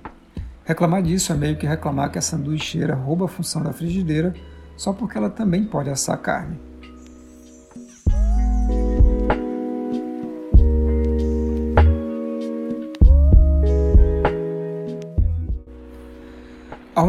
Reclamar 0.64 1.02
disso 1.02 1.34
é 1.34 1.36
meio 1.36 1.58
que 1.58 1.66
reclamar 1.66 2.12
que 2.12 2.20
a 2.20 2.22
sanduicheira 2.22 2.94
rouba 2.94 3.26
a 3.26 3.28
função 3.28 3.64
da 3.64 3.74
frigideira 3.74 4.36
só 4.78 4.94
porque 4.94 5.18
ela 5.18 5.32
também 5.32 5.64
pode 5.64 5.90
assar 5.90 6.20
carne. 6.20 6.60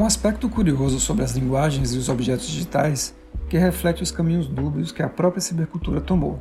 Um 0.07 0.15
aspecto 0.17 0.49
curioso 0.49 1.01
sobre 1.01 1.25
as 1.25 1.33
linguagens 1.33 1.93
e 1.93 1.99
os 1.99 2.09
objetos 2.09 2.47
digitais 2.47 3.13
que 3.49 3.59
reflete 3.59 4.05
os 4.05 4.13
caminhos 4.13 4.47
dúbios 4.47 4.93
que 4.93 5.03
a 5.03 5.09
própria 5.09 5.41
cibercultura 5.41 6.01
tomou. 6.01 6.39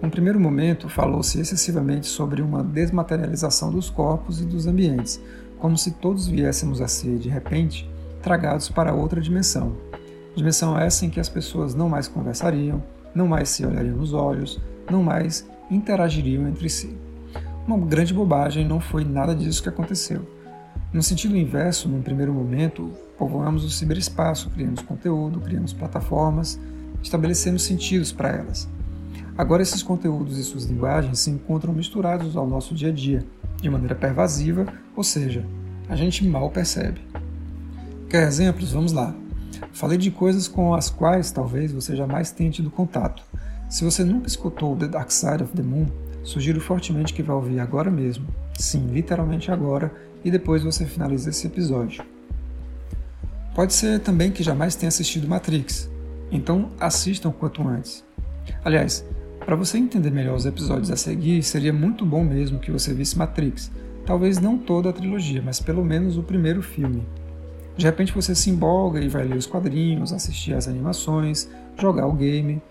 Num 0.00 0.08
primeiro 0.08 0.40
momento, 0.40 0.88
falou-se 0.88 1.38
excessivamente 1.38 2.06
sobre 2.06 2.40
uma 2.40 2.64
desmaterialização 2.64 3.70
dos 3.70 3.90
corpos 3.90 4.40
e 4.40 4.46
dos 4.46 4.66
ambientes, 4.66 5.20
como 5.58 5.76
se 5.76 5.90
todos 5.90 6.26
viéssemos 6.26 6.80
a 6.80 6.88
ser, 6.88 7.18
de 7.18 7.28
repente, 7.28 7.86
tragados 8.22 8.70
para 8.70 8.94
outra 8.94 9.20
dimensão. 9.20 9.76
Dimensão 10.34 10.78
essa 10.78 11.04
em 11.04 11.10
que 11.10 11.20
as 11.20 11.28
pessoas 11.28 11.74
não 11.74 11.90
mais 11.90 12.08
conversariam, 12.08 12.82
não 13.14 13.28
mais 13.28 13.50
se 13.50 13.66
olhariam 13.66 13.98
nos 13.98 14.14
olhos, 14.14 14.58
não 14.90 15.02
mais 15.02 15.46
interagiriam 15.70 16.48
entre 16.48 16.70
si. 16.70 16.96
Uma 17.66 17.76
grande 17.76 18.14
bobagem, 18.14 18.66
não 18.66 18.80
foi 18.80 19.04
nada 19.04 19.34
disso 19.34 19.62
que 19.62 19.68
aconteceu. 19.68 20.26
No 20.94 21.02
sentido 21.02 21.36
inverso, 21.36 21.88
num 21.88 22.00
primeiro 22.00 22.32
momento, 22.32 22.88
povoamos 23.18 23.64
o 23.64 23.68
ciberespaço, 23.68 24.48
criamos 24.50 24.80
conteúdo, 24.80 25.40
criamos 25.40 25.72
plataformas, 25.72 26.56
estabelecemos 27.02 27.64
sentidos 27.64 28.12
para 28.12 28.28
elas. 28.28 28.68
Agora, 29.36 29.60
esses 29.60 29.82
conteúdos 29.82 30.38
e 30.38 30.44
suas 30.44 30.66
linguagens 30.66 31.18
se 31.18 31.30
encontram 31.30 31.74
misturados 31.74 32.36
ao 32.36 32.46
nosso 32.46 32.76
dia 32.76 32.90
a 32.90 32.92
dia, 32.92 33.26
de 33.60 33.68
maneira 33.68 33.96
pervasiva, 33.96 34.72
ou 34.94 35.02
seja, 35.02 35.44
a 35.88 35.96
gente 35.96 36.24
mal 36.24 36.48
percebe. 36.50 37.00
Quer 38.08 38.28
exemplos? 38.28 38.70
Vamos 38.70 38.92
lá. 38.92 39.12
Falei 39.72 39.98
de 39.98 40.12
coisas 40.12 40.46
com 40.46 40.74
as 40.74 40.90
quais 40.90 41.32
talvez 41.32 41.72
você 41.72 41.96
jamais 41.96 42.30
tenha 42.30 42.52
tido 42.52 42.70
contato. 42.70 43.24
Se 43.68 43.82
você 43.82 44.04
nunca 44.04 44.28
escutou 44.28 44.76
The 44.76 44.86
Dark 44.86 45.10
Side 45.10 45.42
of 45.42 45.54
the 45.54 45.62
Moon, 45.62 45.86
sugiro 46.24 46.60
fortemente 46.60 47.14
que 47.14 47.22
vá 47.22 47.34
ouvir 47.34 47.60
agora 47.60 47.90
mesmo. 47.90 48.26
Sim, 48.58 48.88
literalmente 48.88 49.52
agora, 49.52 49.94
e 50.24 50.30
depois 50.30 50.64
você 50.64 50.84
finaliza 50.84 51.30
esse 51.30 51.46
episódio. 51.46 52.02
Pode 53.54 53.72
ser 53.72 54.00
também 54.00 54.32
que 54.32 54.42
jamais 54.42 54.74
tenha 54.74 54.88
assistido 54.88 55.28
Matrix, 55.28 55.88
então 56.32 56.70
assistam 56.80 57.30
quanto 57.30 57.66
antes. 57.66 58.04
Aliás, 58.64 59.04
para 59.44 59.54
você 59.54 59.78
entender 59.78 60.10
melhor 60.10 60.34
os 60.34 60.46
episódios 60.46 60.90
a 60.90 60.96
seguir, 60.96 61.42
seria 61.42 61.72
muito 61.72 62.04
bom 62.04 62.24
mesmo 62.24 62.58
que 62.58 62.72
você 62.72 62.94
visse 62.94 63.16
Matrix. 63.16 63.70
Talvez 64.06 64.38
não 64.38 64.58
toda 64.58 64.90
a 64.90 64.92
trilogia, 64.92 65.42
mas 65.42 65.60
pelo 65.60 65.84
menos 65.84 66.16
o 66.16 66.22
primeiro 66.22 66.62
filme. 66.62 67.06
De 67.76 67.84
repente 67.84 68.14
você 68.14 68.34
se 68.34 68.50
empolga 68.50 69.00
e 69.00 69.08
vai 69.08 69.24
ler 69.24 69.36
os 69.36 69.46
quadrinhos, 69.46 70.12
assistir 70.12 70.54
às 70.54 70.66
animações, 70.66 71.48
jogar 71.78 72.06
o 72.06 72.12
game. 72.12 72.62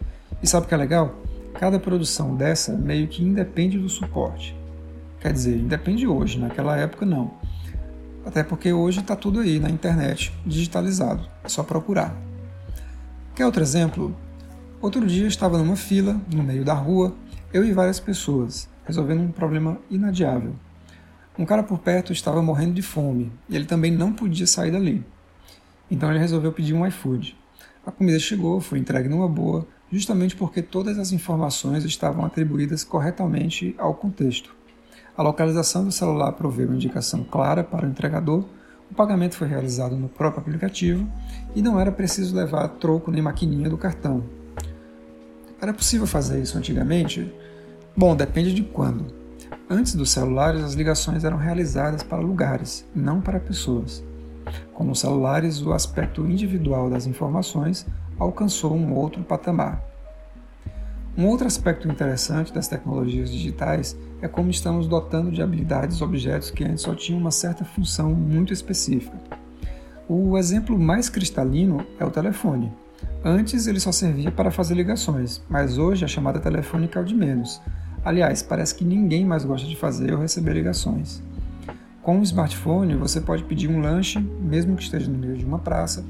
E 0.42 0.48
sabe 0.48 0.66
o 0.66 0.70
que 0.70 0.74
é 0.74 0.78
legal? 0.78 1.16
Cada 1.54 1.80
produção 1.80 2.36
dessa 2.36 2.74
meio 2.74 3.08
que 3.08 3.24
independe 3.24 3.78
do 3.78 3.88
suporte. 3.88 4.56
Quer 5.20 5.32
dizer, 5.32 5.58
independe 5.58 6.08
hoje, 6.08 6.40
naquela 6.40 6.76
época 6.78 7.06
não. 7.06 7.34
Até 8.26 8.44
porque 8.44 8.74
hoje 8.74 9.00
está 9.00 9.16
tudo 9.16 9.40
aí 9.40 9.60
na 9.60 9.70
internet, 9.70 10.34
digitalizado, 10.46 11.28
é 11.44 11.50
só 11.50 11.64
procurar. 11.64 12.16
Quer 13.36 13.46
outro 13.46 13.62
exemplo? 13.62 14.16
Outro 14.82 15.06
dia 15.06 15.28
estava 15.28 15.58
numa 15.58 15.76
fila, 15.76 16.20
no 16.34 16.44
meio 16.44 16.66
da 16.66 16.74
rua, 16.74 17.16
eu 17.54 17.64
e 17.64 17.72
várias 17.72 18.00
pessoas, 18.00 18.68
resolvendo 18.86 19.22
um 19.22 19.32
problema 19.32 19.78
inadiável. 19.90 20.56
Um 21.38 21.46
cara 21.46 21.64
por 21.64 21.80
perto 21.80 22.12
estava 22.12 22.42
morrendo 22.42 22.74
de 22.74 22.82
fome 22.82 23.32
e 23.50 23.56
ele 23.56 23.66
também 23.66 23.92
não 23.92 24.12
podia 24.12 24.46
sair 24.46 24.72
dali. 24.72 25.04
Então 25.90 26.10
ele 26.10 26.20
resolveu 26.20 26.52
pedir 26.52 26.74
um 26.74 26.86
iFood. 26.86 27.36
A 27.86 27.92
comida 27.92 28.20
chegou, 28.20 28.60
foi 28.60 28.80
entregue 28.80 29.10
numa 29.10 29.28
boa, 29.28 29.68
justamente 29.94 30.36
porque 30.36 30.62
todas 30.62 30.98
as 30.98 31.12
informações 31.12 31.84
estavam 31.86 32.26
atribuídas 32.26 32.84
corretamente 32.84 33.76
ao 33.78 33.94
contexto. 33.94 34.56
A 35.16 35.22
localização 35.22 35.86
do 35.86 35.92
celular 35.92 36.32
proveu 36.32 36.68
uma 36.68 36.76
indicação 36.76 37.24
clara 37.24 37.64
para 37.64 37.86
o 37.86 37.90
entregador, 37.90 38.44
o 38.90 38.96
pagamento 38.96 39.36
foi 39.36 39.48
realizado 39.48 39.96
no 39.96 40.10
próprio 40.10 40.42
aplicativo 40.42 41.08
e 41.56 41.62
não 41.62 41.80
era 41.80 41.92
preciso 41.92 42.36
levar 42.36 42.68
troco 42.70 43.12
nem 43.12 43.22
maquininha 43.22 43.70
do 43.70 43.78
cartão. 43.78 44.24
Era 45.62 45.74
possível 45.74 46.08
fazer 46.08 46.42
isso 46.42 46.58
antigamente? 46.58 47.32
Bom, 47.96 48.16
depende 48.16 48.54
de 48.54 48.64
quando. 48.64 49.06
Antes 49.70 49.94
dos 49.94 50.12
celulares, 50.12 50.64
as 50.64 50.74
ligações 50.74 51.24
eram 51.24 51.38
realizadas 51.38 52.02
para 52.02 52.20
lugares, 52.20 52.86
não 52.96 53.22
para 53.22 53.40
pessoas. 53.40 54.04
Com 54.74 54.90
os 54.90 55.00
celulares, 55.00 55.62
o 55.62 55.72
aspecto 55.72 56.26
individual 56.26 56.90
das 56.90 57.06
informações 57.06 57.86
alcançou 58.20 58.74
um 58.74 58.94
outro 58.94 59.24
patamar. 59.24 59.82
Um 61.16 61.28
outro 61.28 61.46
aspecto 61.46 61.88
interessante 61.88 62.52
das 62.52 62.68
tecnologias 62.68 63.32
digitais 63.32 63.96
é 64.20 64.28
como 64.28 64.50
estamos 64.50 64.88
dotando 64.88 65.32
de 65.32 65.44
habilidades 65.44 66.02
objetos 66.02 66.50
que 66.50 66.64
antes 66.64 66.82
só 66.82 66.96
tinham 66.96 67.20
uma 67.20 67.30
certa 67.30 67.64
função 67.64 68.14
muito 68.16 68.52
específica. 68.52 69.18
O 70.10 70.38
exemplo 70.38 70.78
mais 70.78 71.10
cristalino 71.10 71.86
é 72.00 72.06
o 72.06 72.10
telefone. 72.10 72.74
Antes 73.24 73.68
ele 73.68 73.80
só 73.80 73.92
servia 73.92 74.32
para 74.32 74.52
fazer 74.52 74.74
ligações, 74.74 75.42
mas 75.48 75.78
hoje 75.78 76.04
a 76.04 76.08
chamada 76.08 76.40
telefônica 76.40 76.98
é 76.98 77.02
o 77.02 77.06
de 77.06 77.16
menos. 77.16 77.62
Aliás, 78.04 78.42
parece 78.42 78.76
que 78.76 78.84
ninguém 78.84 79.24
mais 79.24 79.46
gosta 79.46 79.68
de 79.68 79.76
fazer 79.76 80.14
ou 80.14 80.20
receber 80.20 80.54
ligações. 80.54 81.22
Com 82.02 82.20
o 82.20 82.24
smartphone, 82.24 82.96
você 82.96 83.22
pode 83.22 83.44
pedir 83.44 83.70
um 83.70 83.80
lanche, 83.80 84.20
mesmo 84.20 84.76
que 84.76 84.84
esteja 84.84 85.10
no 85.10 85.18
meio 85.18 85.38
de 85.38 85.46
uma 85.46 85.60
praça, 85.60 86.04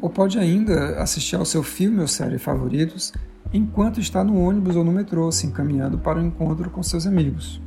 ou 0.00 0.10
pode 0.10 0.38
ainda 0.38 0.98
assistir 1.00 1.36
ao 1.36 1.44
seu 1.44 1.62
filme 1.62 2.00
ou 2.00 2.08
série 2.08 2.38
favoritos 2.38 3.12
enquanto 3.52 4.00
está 4.00 4.24
no 4.24 4.38
ônibus 4.40 4.74
ou 4.74 4.82
no 4.82 4.90
metrô, 4.90 5.30
se 5.30 5.46
encaminhando 5.46 5.96
para 5.96 6.18
o 6.18 6.22
um 6.22 6.26
encontro 6.26 6.68
com 6.70 6.82
seus 6.82 7.06
amigos. 7.06 7.62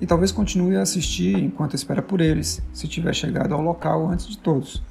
E 0.00 0.06
talvez 0.06 0.30
continue 0.30 0.76
a 0.76 0.82
assistir 0.82 1.38
enquanto 1.38 1.74
espera 1.74 2.02
por 2.02 2.20
eles, 2.20 2.62
se 2.74 2.86
tiver 2.86 3.14
chegado 3.14 3.54
ao 3.54 3.62
local 3.62 4.06
antes 4.08 4.26
de 4.26 4.36
todos. 4.36 4.82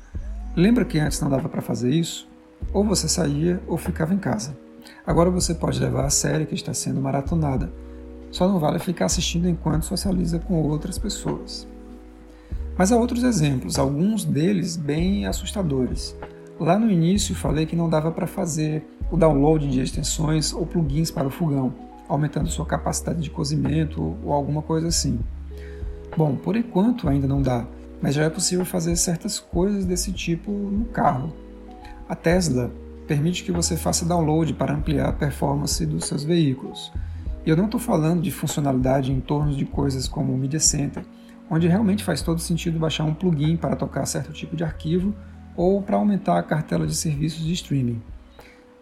Lembra 0.55 0.85
que 0.85 0.97
antes 0.97 1.21
não 1.21 1.29
dava 1.29 1.47
para 1.47 1.61
fazer 1.61 1.91
isso? 1.91 2.27
Ou 2.73 2.83
você 2.83 3.07
saía 3.07 3.61
ou 3.67 3.77
ficava 3.77 4.13
em 4.13 4.17
casa. 4.17 4.57
Agora 5.05 5.29
você 5.29 5.53
pode 5.53 5.79
levar 5.79 6.05
a 6.05 6.09
série 6.09 6.45
que 6.45 6.55
está 6.55 6.73
sendo 6.73 6.99
maratonada. 6.99 7.71
Só 8.31 8.47
não 8.47 8.59
vale 8.59 8.79
ficar 8.79 9.05
assistindo 9.05 9.47
enquanto 9.47 9.83
socializa 9.83 10.39
com 10.39 10.55
outras 10.55 10.97
pessoas. 10.97 11.67
Mas 12.75 12.91
há 12.91 12.97
outros 12.97 13.23
exemplos, 13.23 13.77
alguns 13.77 14.25
deles 14.25 14.75
bem 14.75 15.27
assustadores. 15.27 16.15
Lá 16.60 16.77
no 16.77 16.89
início 16.89 17.33
falei 17.33 17.65
que 17.65 17.75
não 17.75 17.89
dava 17.89 18.12
para 18.12 18.27
fazer 18.27 18.86
o 19.12 19.17
download 19.17 19.69
de 19.69 19.81
extensões 19.81 20.53
ou 20.53 20.65
plugins 20.65 21.10
para 21.10 21.27
o 21.27 21.31
fogão, 21.31 21.74
aumentando 22.07 22.50
sua 22.50 22.65
capacidade 22.65 23.22
de 23.22 23.29
cozimento 23.29 24.15
ou 24.24 24.31
alguma 24.31 24.62
coisa 24.62 24.88
assim. 24.88 25.19
Bom, 26.15 26.36
por 26.36 26.55
enquanto 26.55 27.10
ainda 27.10 27.27
não 27.27 27.41
dá, 27.41 27.65
mas 28.01 28.15
já 28.15 28.24
é 28.24 28.29
possível 28.29 28.65
fazer 28.65 28.95
certas 28.95 29.39
coisas 29.39 29.86
desse 29.86 30.12
tipo 30.12 30.51
no 30.51 30.86
carro. 30.86 31.33
A 32.07 32.15
Tesla 32.15 32.72
permite 33.07 33.43
que 33.43 33.51
você 33.51 33.75
faça 33.75 34.05
download 34.05 34.53
para 34.53 34.74
ampliar 34.74 35.10
a 35.10 35.13
performance 35.13 35.83
dos 35.86 36.05
seus 36.05 36.24
veículos. 36.24 36.91
E 37.45 37.50
eu 37.50 37.57
não 37.57 37.65
estou 37.65 37.79
falando 37.79 38.22
de 38.22 38.31
funcionalidade 38.31 39.12
em 39.12 39.19
torno 39.19 39.55
de 39.55 39.65
coisas 39.65 40.07
como 40.07 40.33
o 40.33 40.38
Media 40.38 40.60
Center, 40.60 41.03
onde 41.50 41.67
realmente 41.67 42.03
faz 42.03 42.22
todo 42.22 42.39
sentido 42.39 42.79
baixar 42.79 43.03
um 43.03 43.13
plugin 43.13 43.57
para 43.57 43.75
tocar 43.75 44.05
certo 44.05 44.31
tipo 44.31 44.55
de 44.55 44.63
arquivo 44.63 45.13
ou 45.55 45.81
para 45.81 45.98
aumentar 45.98 46.38
a 46.38 46.43
cartela 46.43 46.86
de 46.86 46.95
serviços 46.95 47.43
de 47.43 47.53
streaming. 47.53 48.01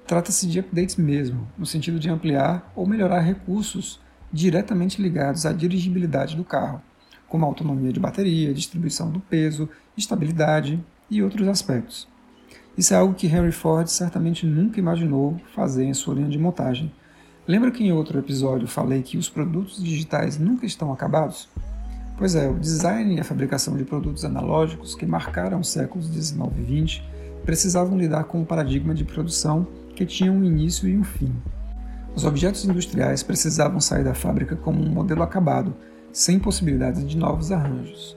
Trata-se 0.07 0.47
de 0.47 0.59
updates 0.59 0.95
mesmo, 0.95 1.47
no 1.57 1.65
sentido 1.65 1.99
de 1.99 2.09
ampliar 2.09 2.71
ou 2.75 2.85
melhorar 2.85 3.19
recursos 3.19 3.99
diretamente 4.31 5.01
ligados 5.01 5.45
à 5.45 5.53
dirigibilidade 5.53 6.35
do 6.35 6.43
carro, 6.43 6.81
como 7.27 7.45
autonomia 7.45 7.93
de 7.93 7.99
bateria, 7.99 8.53
distribuição 8.53 9.09
do 9.09 9.19
peso, 9.19 9.69
estabilidade 9.97 10.83
e 11.09 11.21
outros 11.21 11.47
aspectos. 11.47 12.07
Isso 12.77 12.93
é 12.93 12.97
algo 12.97 13.13
que 13.13 13.27
Henry 13.27 13.51
Ford 13.51 13.87
certamente 13.87 14.45
nunca 14.45 14.79
imaginou 14.79 15.39
fazer 15.53 15.83
em 15.83 15.93
sua 15.93 16.15
linha 16.15 16.29
de 16.29 16.39
montagem. 16.39 16.91
Lembra 17.47 17.71
que 17.71 17.83
em 17.83 17.91
outro 17.91 18.17
episódio 18.17 18.67
falei 18.67 19.01
que 19.01 19.17
os 19.17 19.29
produtos 19.29 19.83
digitais 19.83 20.37
nunca 20.37 20.65
estão 20.65 20.91
acabados? 20.91 21.49
Pois 22.21 22.35
é, 22.35 22.47
o 22.47 22.53
design 22.53 23.15
e 23.15 23.19
a 23.19 23.23
fabricação 23.23 23.75
de 23.75 23.83
produtos 23.83 24.23
analógicos 24.23 24.93
que 24.93 25.07
marcaram 25.07 25.59
os 25.59 25.69
séculos 25.69 26.05
XIX 26.05 26.51
e 26.59 26.87
XX 26.87 27.01
precisavam 27.43 27.97
lidar 27.97 28.25
com 28.25 28.41
um 28.41 28.45
paradigma 28.45 28.93
de 28.93 29.03
produção 29.03 29.65
que 29.95 30.05
tinha 30.05 30.31
um 30.31 30.43
início 30.43 30.87
e 30.87 30.95
um 30.95 31.03
fim. 31.03 31.33
Os 32.15 32.23
objetos 32.23 32.63
industriais 32.63 33.23
precisavam 33.23 33.81
sair 33.81 34.03
da 34.03 34.13
fábrica 34.13 34.55
como 34.55 34.83
um 34.83 34.87
modelo 34.87 35.23
acabado, 35.23 35.73
sem 36.13 36.37
possibilidade 36.37 37.03
de 37.05 37.17
novos 37.17 37.51
arranjos. 37.51 38.15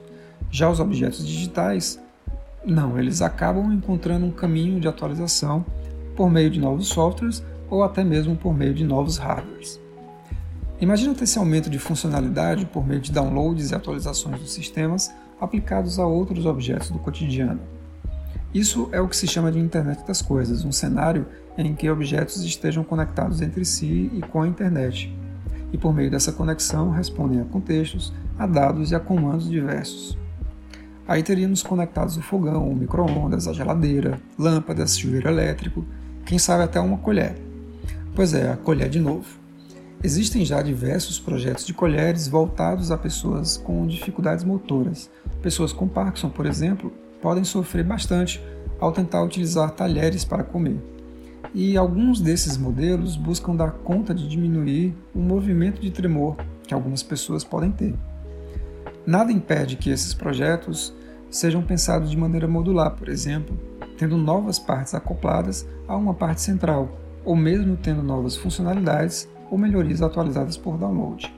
Já 0.51 0.69
os 0.69 0.79
objetos 0.79 1.25
digitais 1.25 1.99
não, 2.63 2.99
eles 2.99 3.23
acabam 3.23 3.73
encontrando 3.73 4.27
um 4.27 4.31
caminho 4.31 4.79
de 4.79 4.87
atualização 4.87 5.65
por 6.15 6.29
meio 6.29 6.51
de 6.51 6.59
novos 6.59 6.89
softwares 6.89 7.43
ou 7.71 7.83
até 7.83 8.03
mesmo 8.03 8.35
por 8.35 8.53
meio 8.53 8.75
de 8.75 8.83
novos 8.83 9.17
hardwares. 9.17 9.83
Imagina 10.85 11.15
ter 11.15 11.23
esse 11.23 11.39
aumento 11.39 11.67
de 11.67 11.79
funcionalidade 11.79 12.67
por 12.67 12.85
meio 12.85 13.01
de 13.01 13.11
downloads 13.11 13.71
e 13.71 13.75
atualizações 13.75 14.39
dos 14.39 14.53
sistemas 14.53 15.11
aplicados 15.41 15.97
a 15.97 16.05
outros 16.05 16.45
objetos 16.45 16.91
do 16.91 16.99
cotidiano. 16.99 17.59
Isso 18.53 18.87
é 18.91 19.01
o 19.01 19.07
que 19.07 19.17
se 19.17 19.25
chama 19.25 19.51
de 19.51 19.57
Internet 19.57 20.05
das 20.05 20.21
Coisas, 20.21 20.63
um 20.63 20.71
cenário 20.71 21.25
em 21.57 21.73
que 21.73 21.89
objetos 21.89 22.43
estejam 22.43 22.83
conectados 22.83 23.41
entre 23.41 23.65
si 23.65 24.11
e 24.13 24.21
com 24.21 24.43
a 24.43 24.47
internet, 24.47 25.11
e 25.73 25.77
por 25.77 25.91
meio 25.91 26.11
dessa 26.11 26.31
conexão 26.31 26.91
respondem 26.91 27.41
a 27.41 27.45
contextos, 27.45 28.13
a 28.37 28.45
dados 28.45 28.91
e 28.91 28.95
a 28.95 28.99
comandos 28.99 29.49
diversos. 29.49 30.15
Aí 31.07 31.23
teríamos 31.23 31.63
conectados 31.63 32.15
o 32.15 32.21
fogão, 32.21 32.69
o 32.69 32.75
micro-ondas, 32.75 33.47
a 33.47 33.53
geladeira, 33.53 34.21
lâmpadas, 34.37 34.99
chuveiro 34.99 35.29
elétrico, 35.29 35.83
quem 36.27 36.37
sabe 36.37 36.63
até 36.63 36.79
uma 36.79 36.99
colher. 36.99 37.35
Pois 38.13 38.35
é, 38.35 38.51
a 38.51 38.55
colher 38.55 38.87
de 38.87 38.99
novo. 38.99 39.44
Existem 40.05 40.45
já 40.45 40.61
diversos 40.61 41.17
projetos 41.17 41.65
de 41.65 41.73
colheres 41.73 42.27
voltados 42.27 42.91
a 42.91 42.97
pessoas 42.97 43.57
com 43.57 43.87
dificuldades 43.87 44.43
motoras. 44.43 45.09
Pessoas 45.41 45.73
com 45.73 45.87
Parkinson, 45.87 46.29
por 46.29 46.45
exemplo, 46.45 46.93
podem 47.19 47.43
sofrer 47.43 47.83
bastante 47.83 48.39
ao 48.79 48.91
tentar 48.91 49.23
utilizar 49.23 49.71
talheres 49.71 50.23
para 50.23 50.43
comer. 50.43 50.77
E 51.55 51.75
alguns 51.75 52.21
desses 52.21 52.55
modelos 52.55 53.15
buscam 53.15 53.55
dar 53.55 53.71
conta 53.71 54.13
de 54.13 54.27
diminuir 54.29 54.95
o 55.11 55.17
movimento 55.17 55.81
de 55.81 55.89
tremor 55.89 56.37
que 56.67 56.75
algumas 56.75 57.01
pessoas 57.01 57.43
podem 57.43 57.71
ter. 57.71 57.95
Nada 59.07 59.31
impede 59.31 59.75
que 59.75 59.89
esses 59.89 60.13
projetos 60.13 60.93
sejam 61.31 61.63
pensados 61.63 62.11
de 62.11 62.17
maneira 62.17 62.47
modular, 62.47 62.91
por 62.91 63.09
exemplo, 63.09 63.57
tendo 63.97 64.17
novas 64.17 64.59
partes 64.59 64.93
acopladas 64.93 65.67
a 65.87 65.97
uma 65.97 66.13
parte 66.13 66.41
central, 66.41 66.95
ou 67.23 67.35
mesmo 67.35 67.75
tendo 67.75 68.03
novas 68.03 68.35
funcionalidades 68.35 69.27
ou 69.49 69.57
melhorias 69.57 70.01
atualizadas 70.01 70.57
por 70.57 70.77
download. 70.77 71.33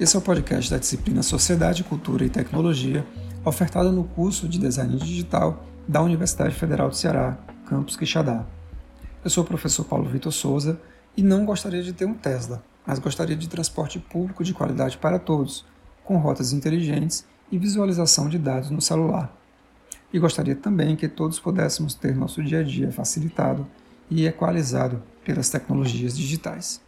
Esse 0.00 0.14
é 0.14 0.18
o 0.20 0.22
podcast 0.22 0.70
da 0.70 0.78
disciplina 0.78 1.22
Sociedade, 1.22 1.82
Cultura 1.82 2.24
e 2.24 2.30
Tecnologia, 2.30 3.04
ofertado 3.44 3.90
no 3.90 4.04
curso 4.04 4.48
de 4.48 4.58
Design 4.58 4.96
Digital 4.96 5.64
da 5.88 6.00
Universidade 6.00 6.54
Federal 6.54 6.88
do 6.88 6.94
Ceará, 6.94 7.36
Campus 7.66 7.96
Quixadá. 7.96 8.46
Eu 9.24 9.30
sou 9.30 9.42
o 9.42 9.46
professor 9.46 9.84
Paulo 9.84 10.08
Vitor 10.08 10.32
Souza 10.32 10.80
e 11.16 11.22
não 11.22 11.44
gostaria 11.44 11.82
de 11.82 11.92
ter 11.92 12.04
um 12.04 12.14
Tesla, 12.14 12.62
mas 12.86 13.00
gostaria 13.00 13.34
de 13.34 13.48
transporte 13.48 13.98
público 13.98 14.44
de 14.44 14.54
qualidade 14.54 14.96
para 14.96 15.18
todos, 15.18 15.66
com 16.04 16.16
rotas 16.16 16.52
inteligentes 16.52 17.26
e 17.50 17.58
visualização 17.58 18.28
de 18.28 18.38
dados 18.38 18.70
no 18.70 18.80
celular. 18.80 19.34
E 20.12 20.18
gostaria 20.18 20.56
também 20.56 20.96
que 20.96 21.08
todos 21.08 21.38
pudéssemos 21.38 21.94
ter 21.94 22.16
nosso 22.16 22.42
dia 22.42 22.60
a 22.60 22.62
dia 22.62 22.90
facilitado 22.90 23.66
e 24.10 24.26
equalizado 24.26 25.02
pelas 25.24 25.48
tecnologias 25.48 26.16
digitais. 26.16 26.80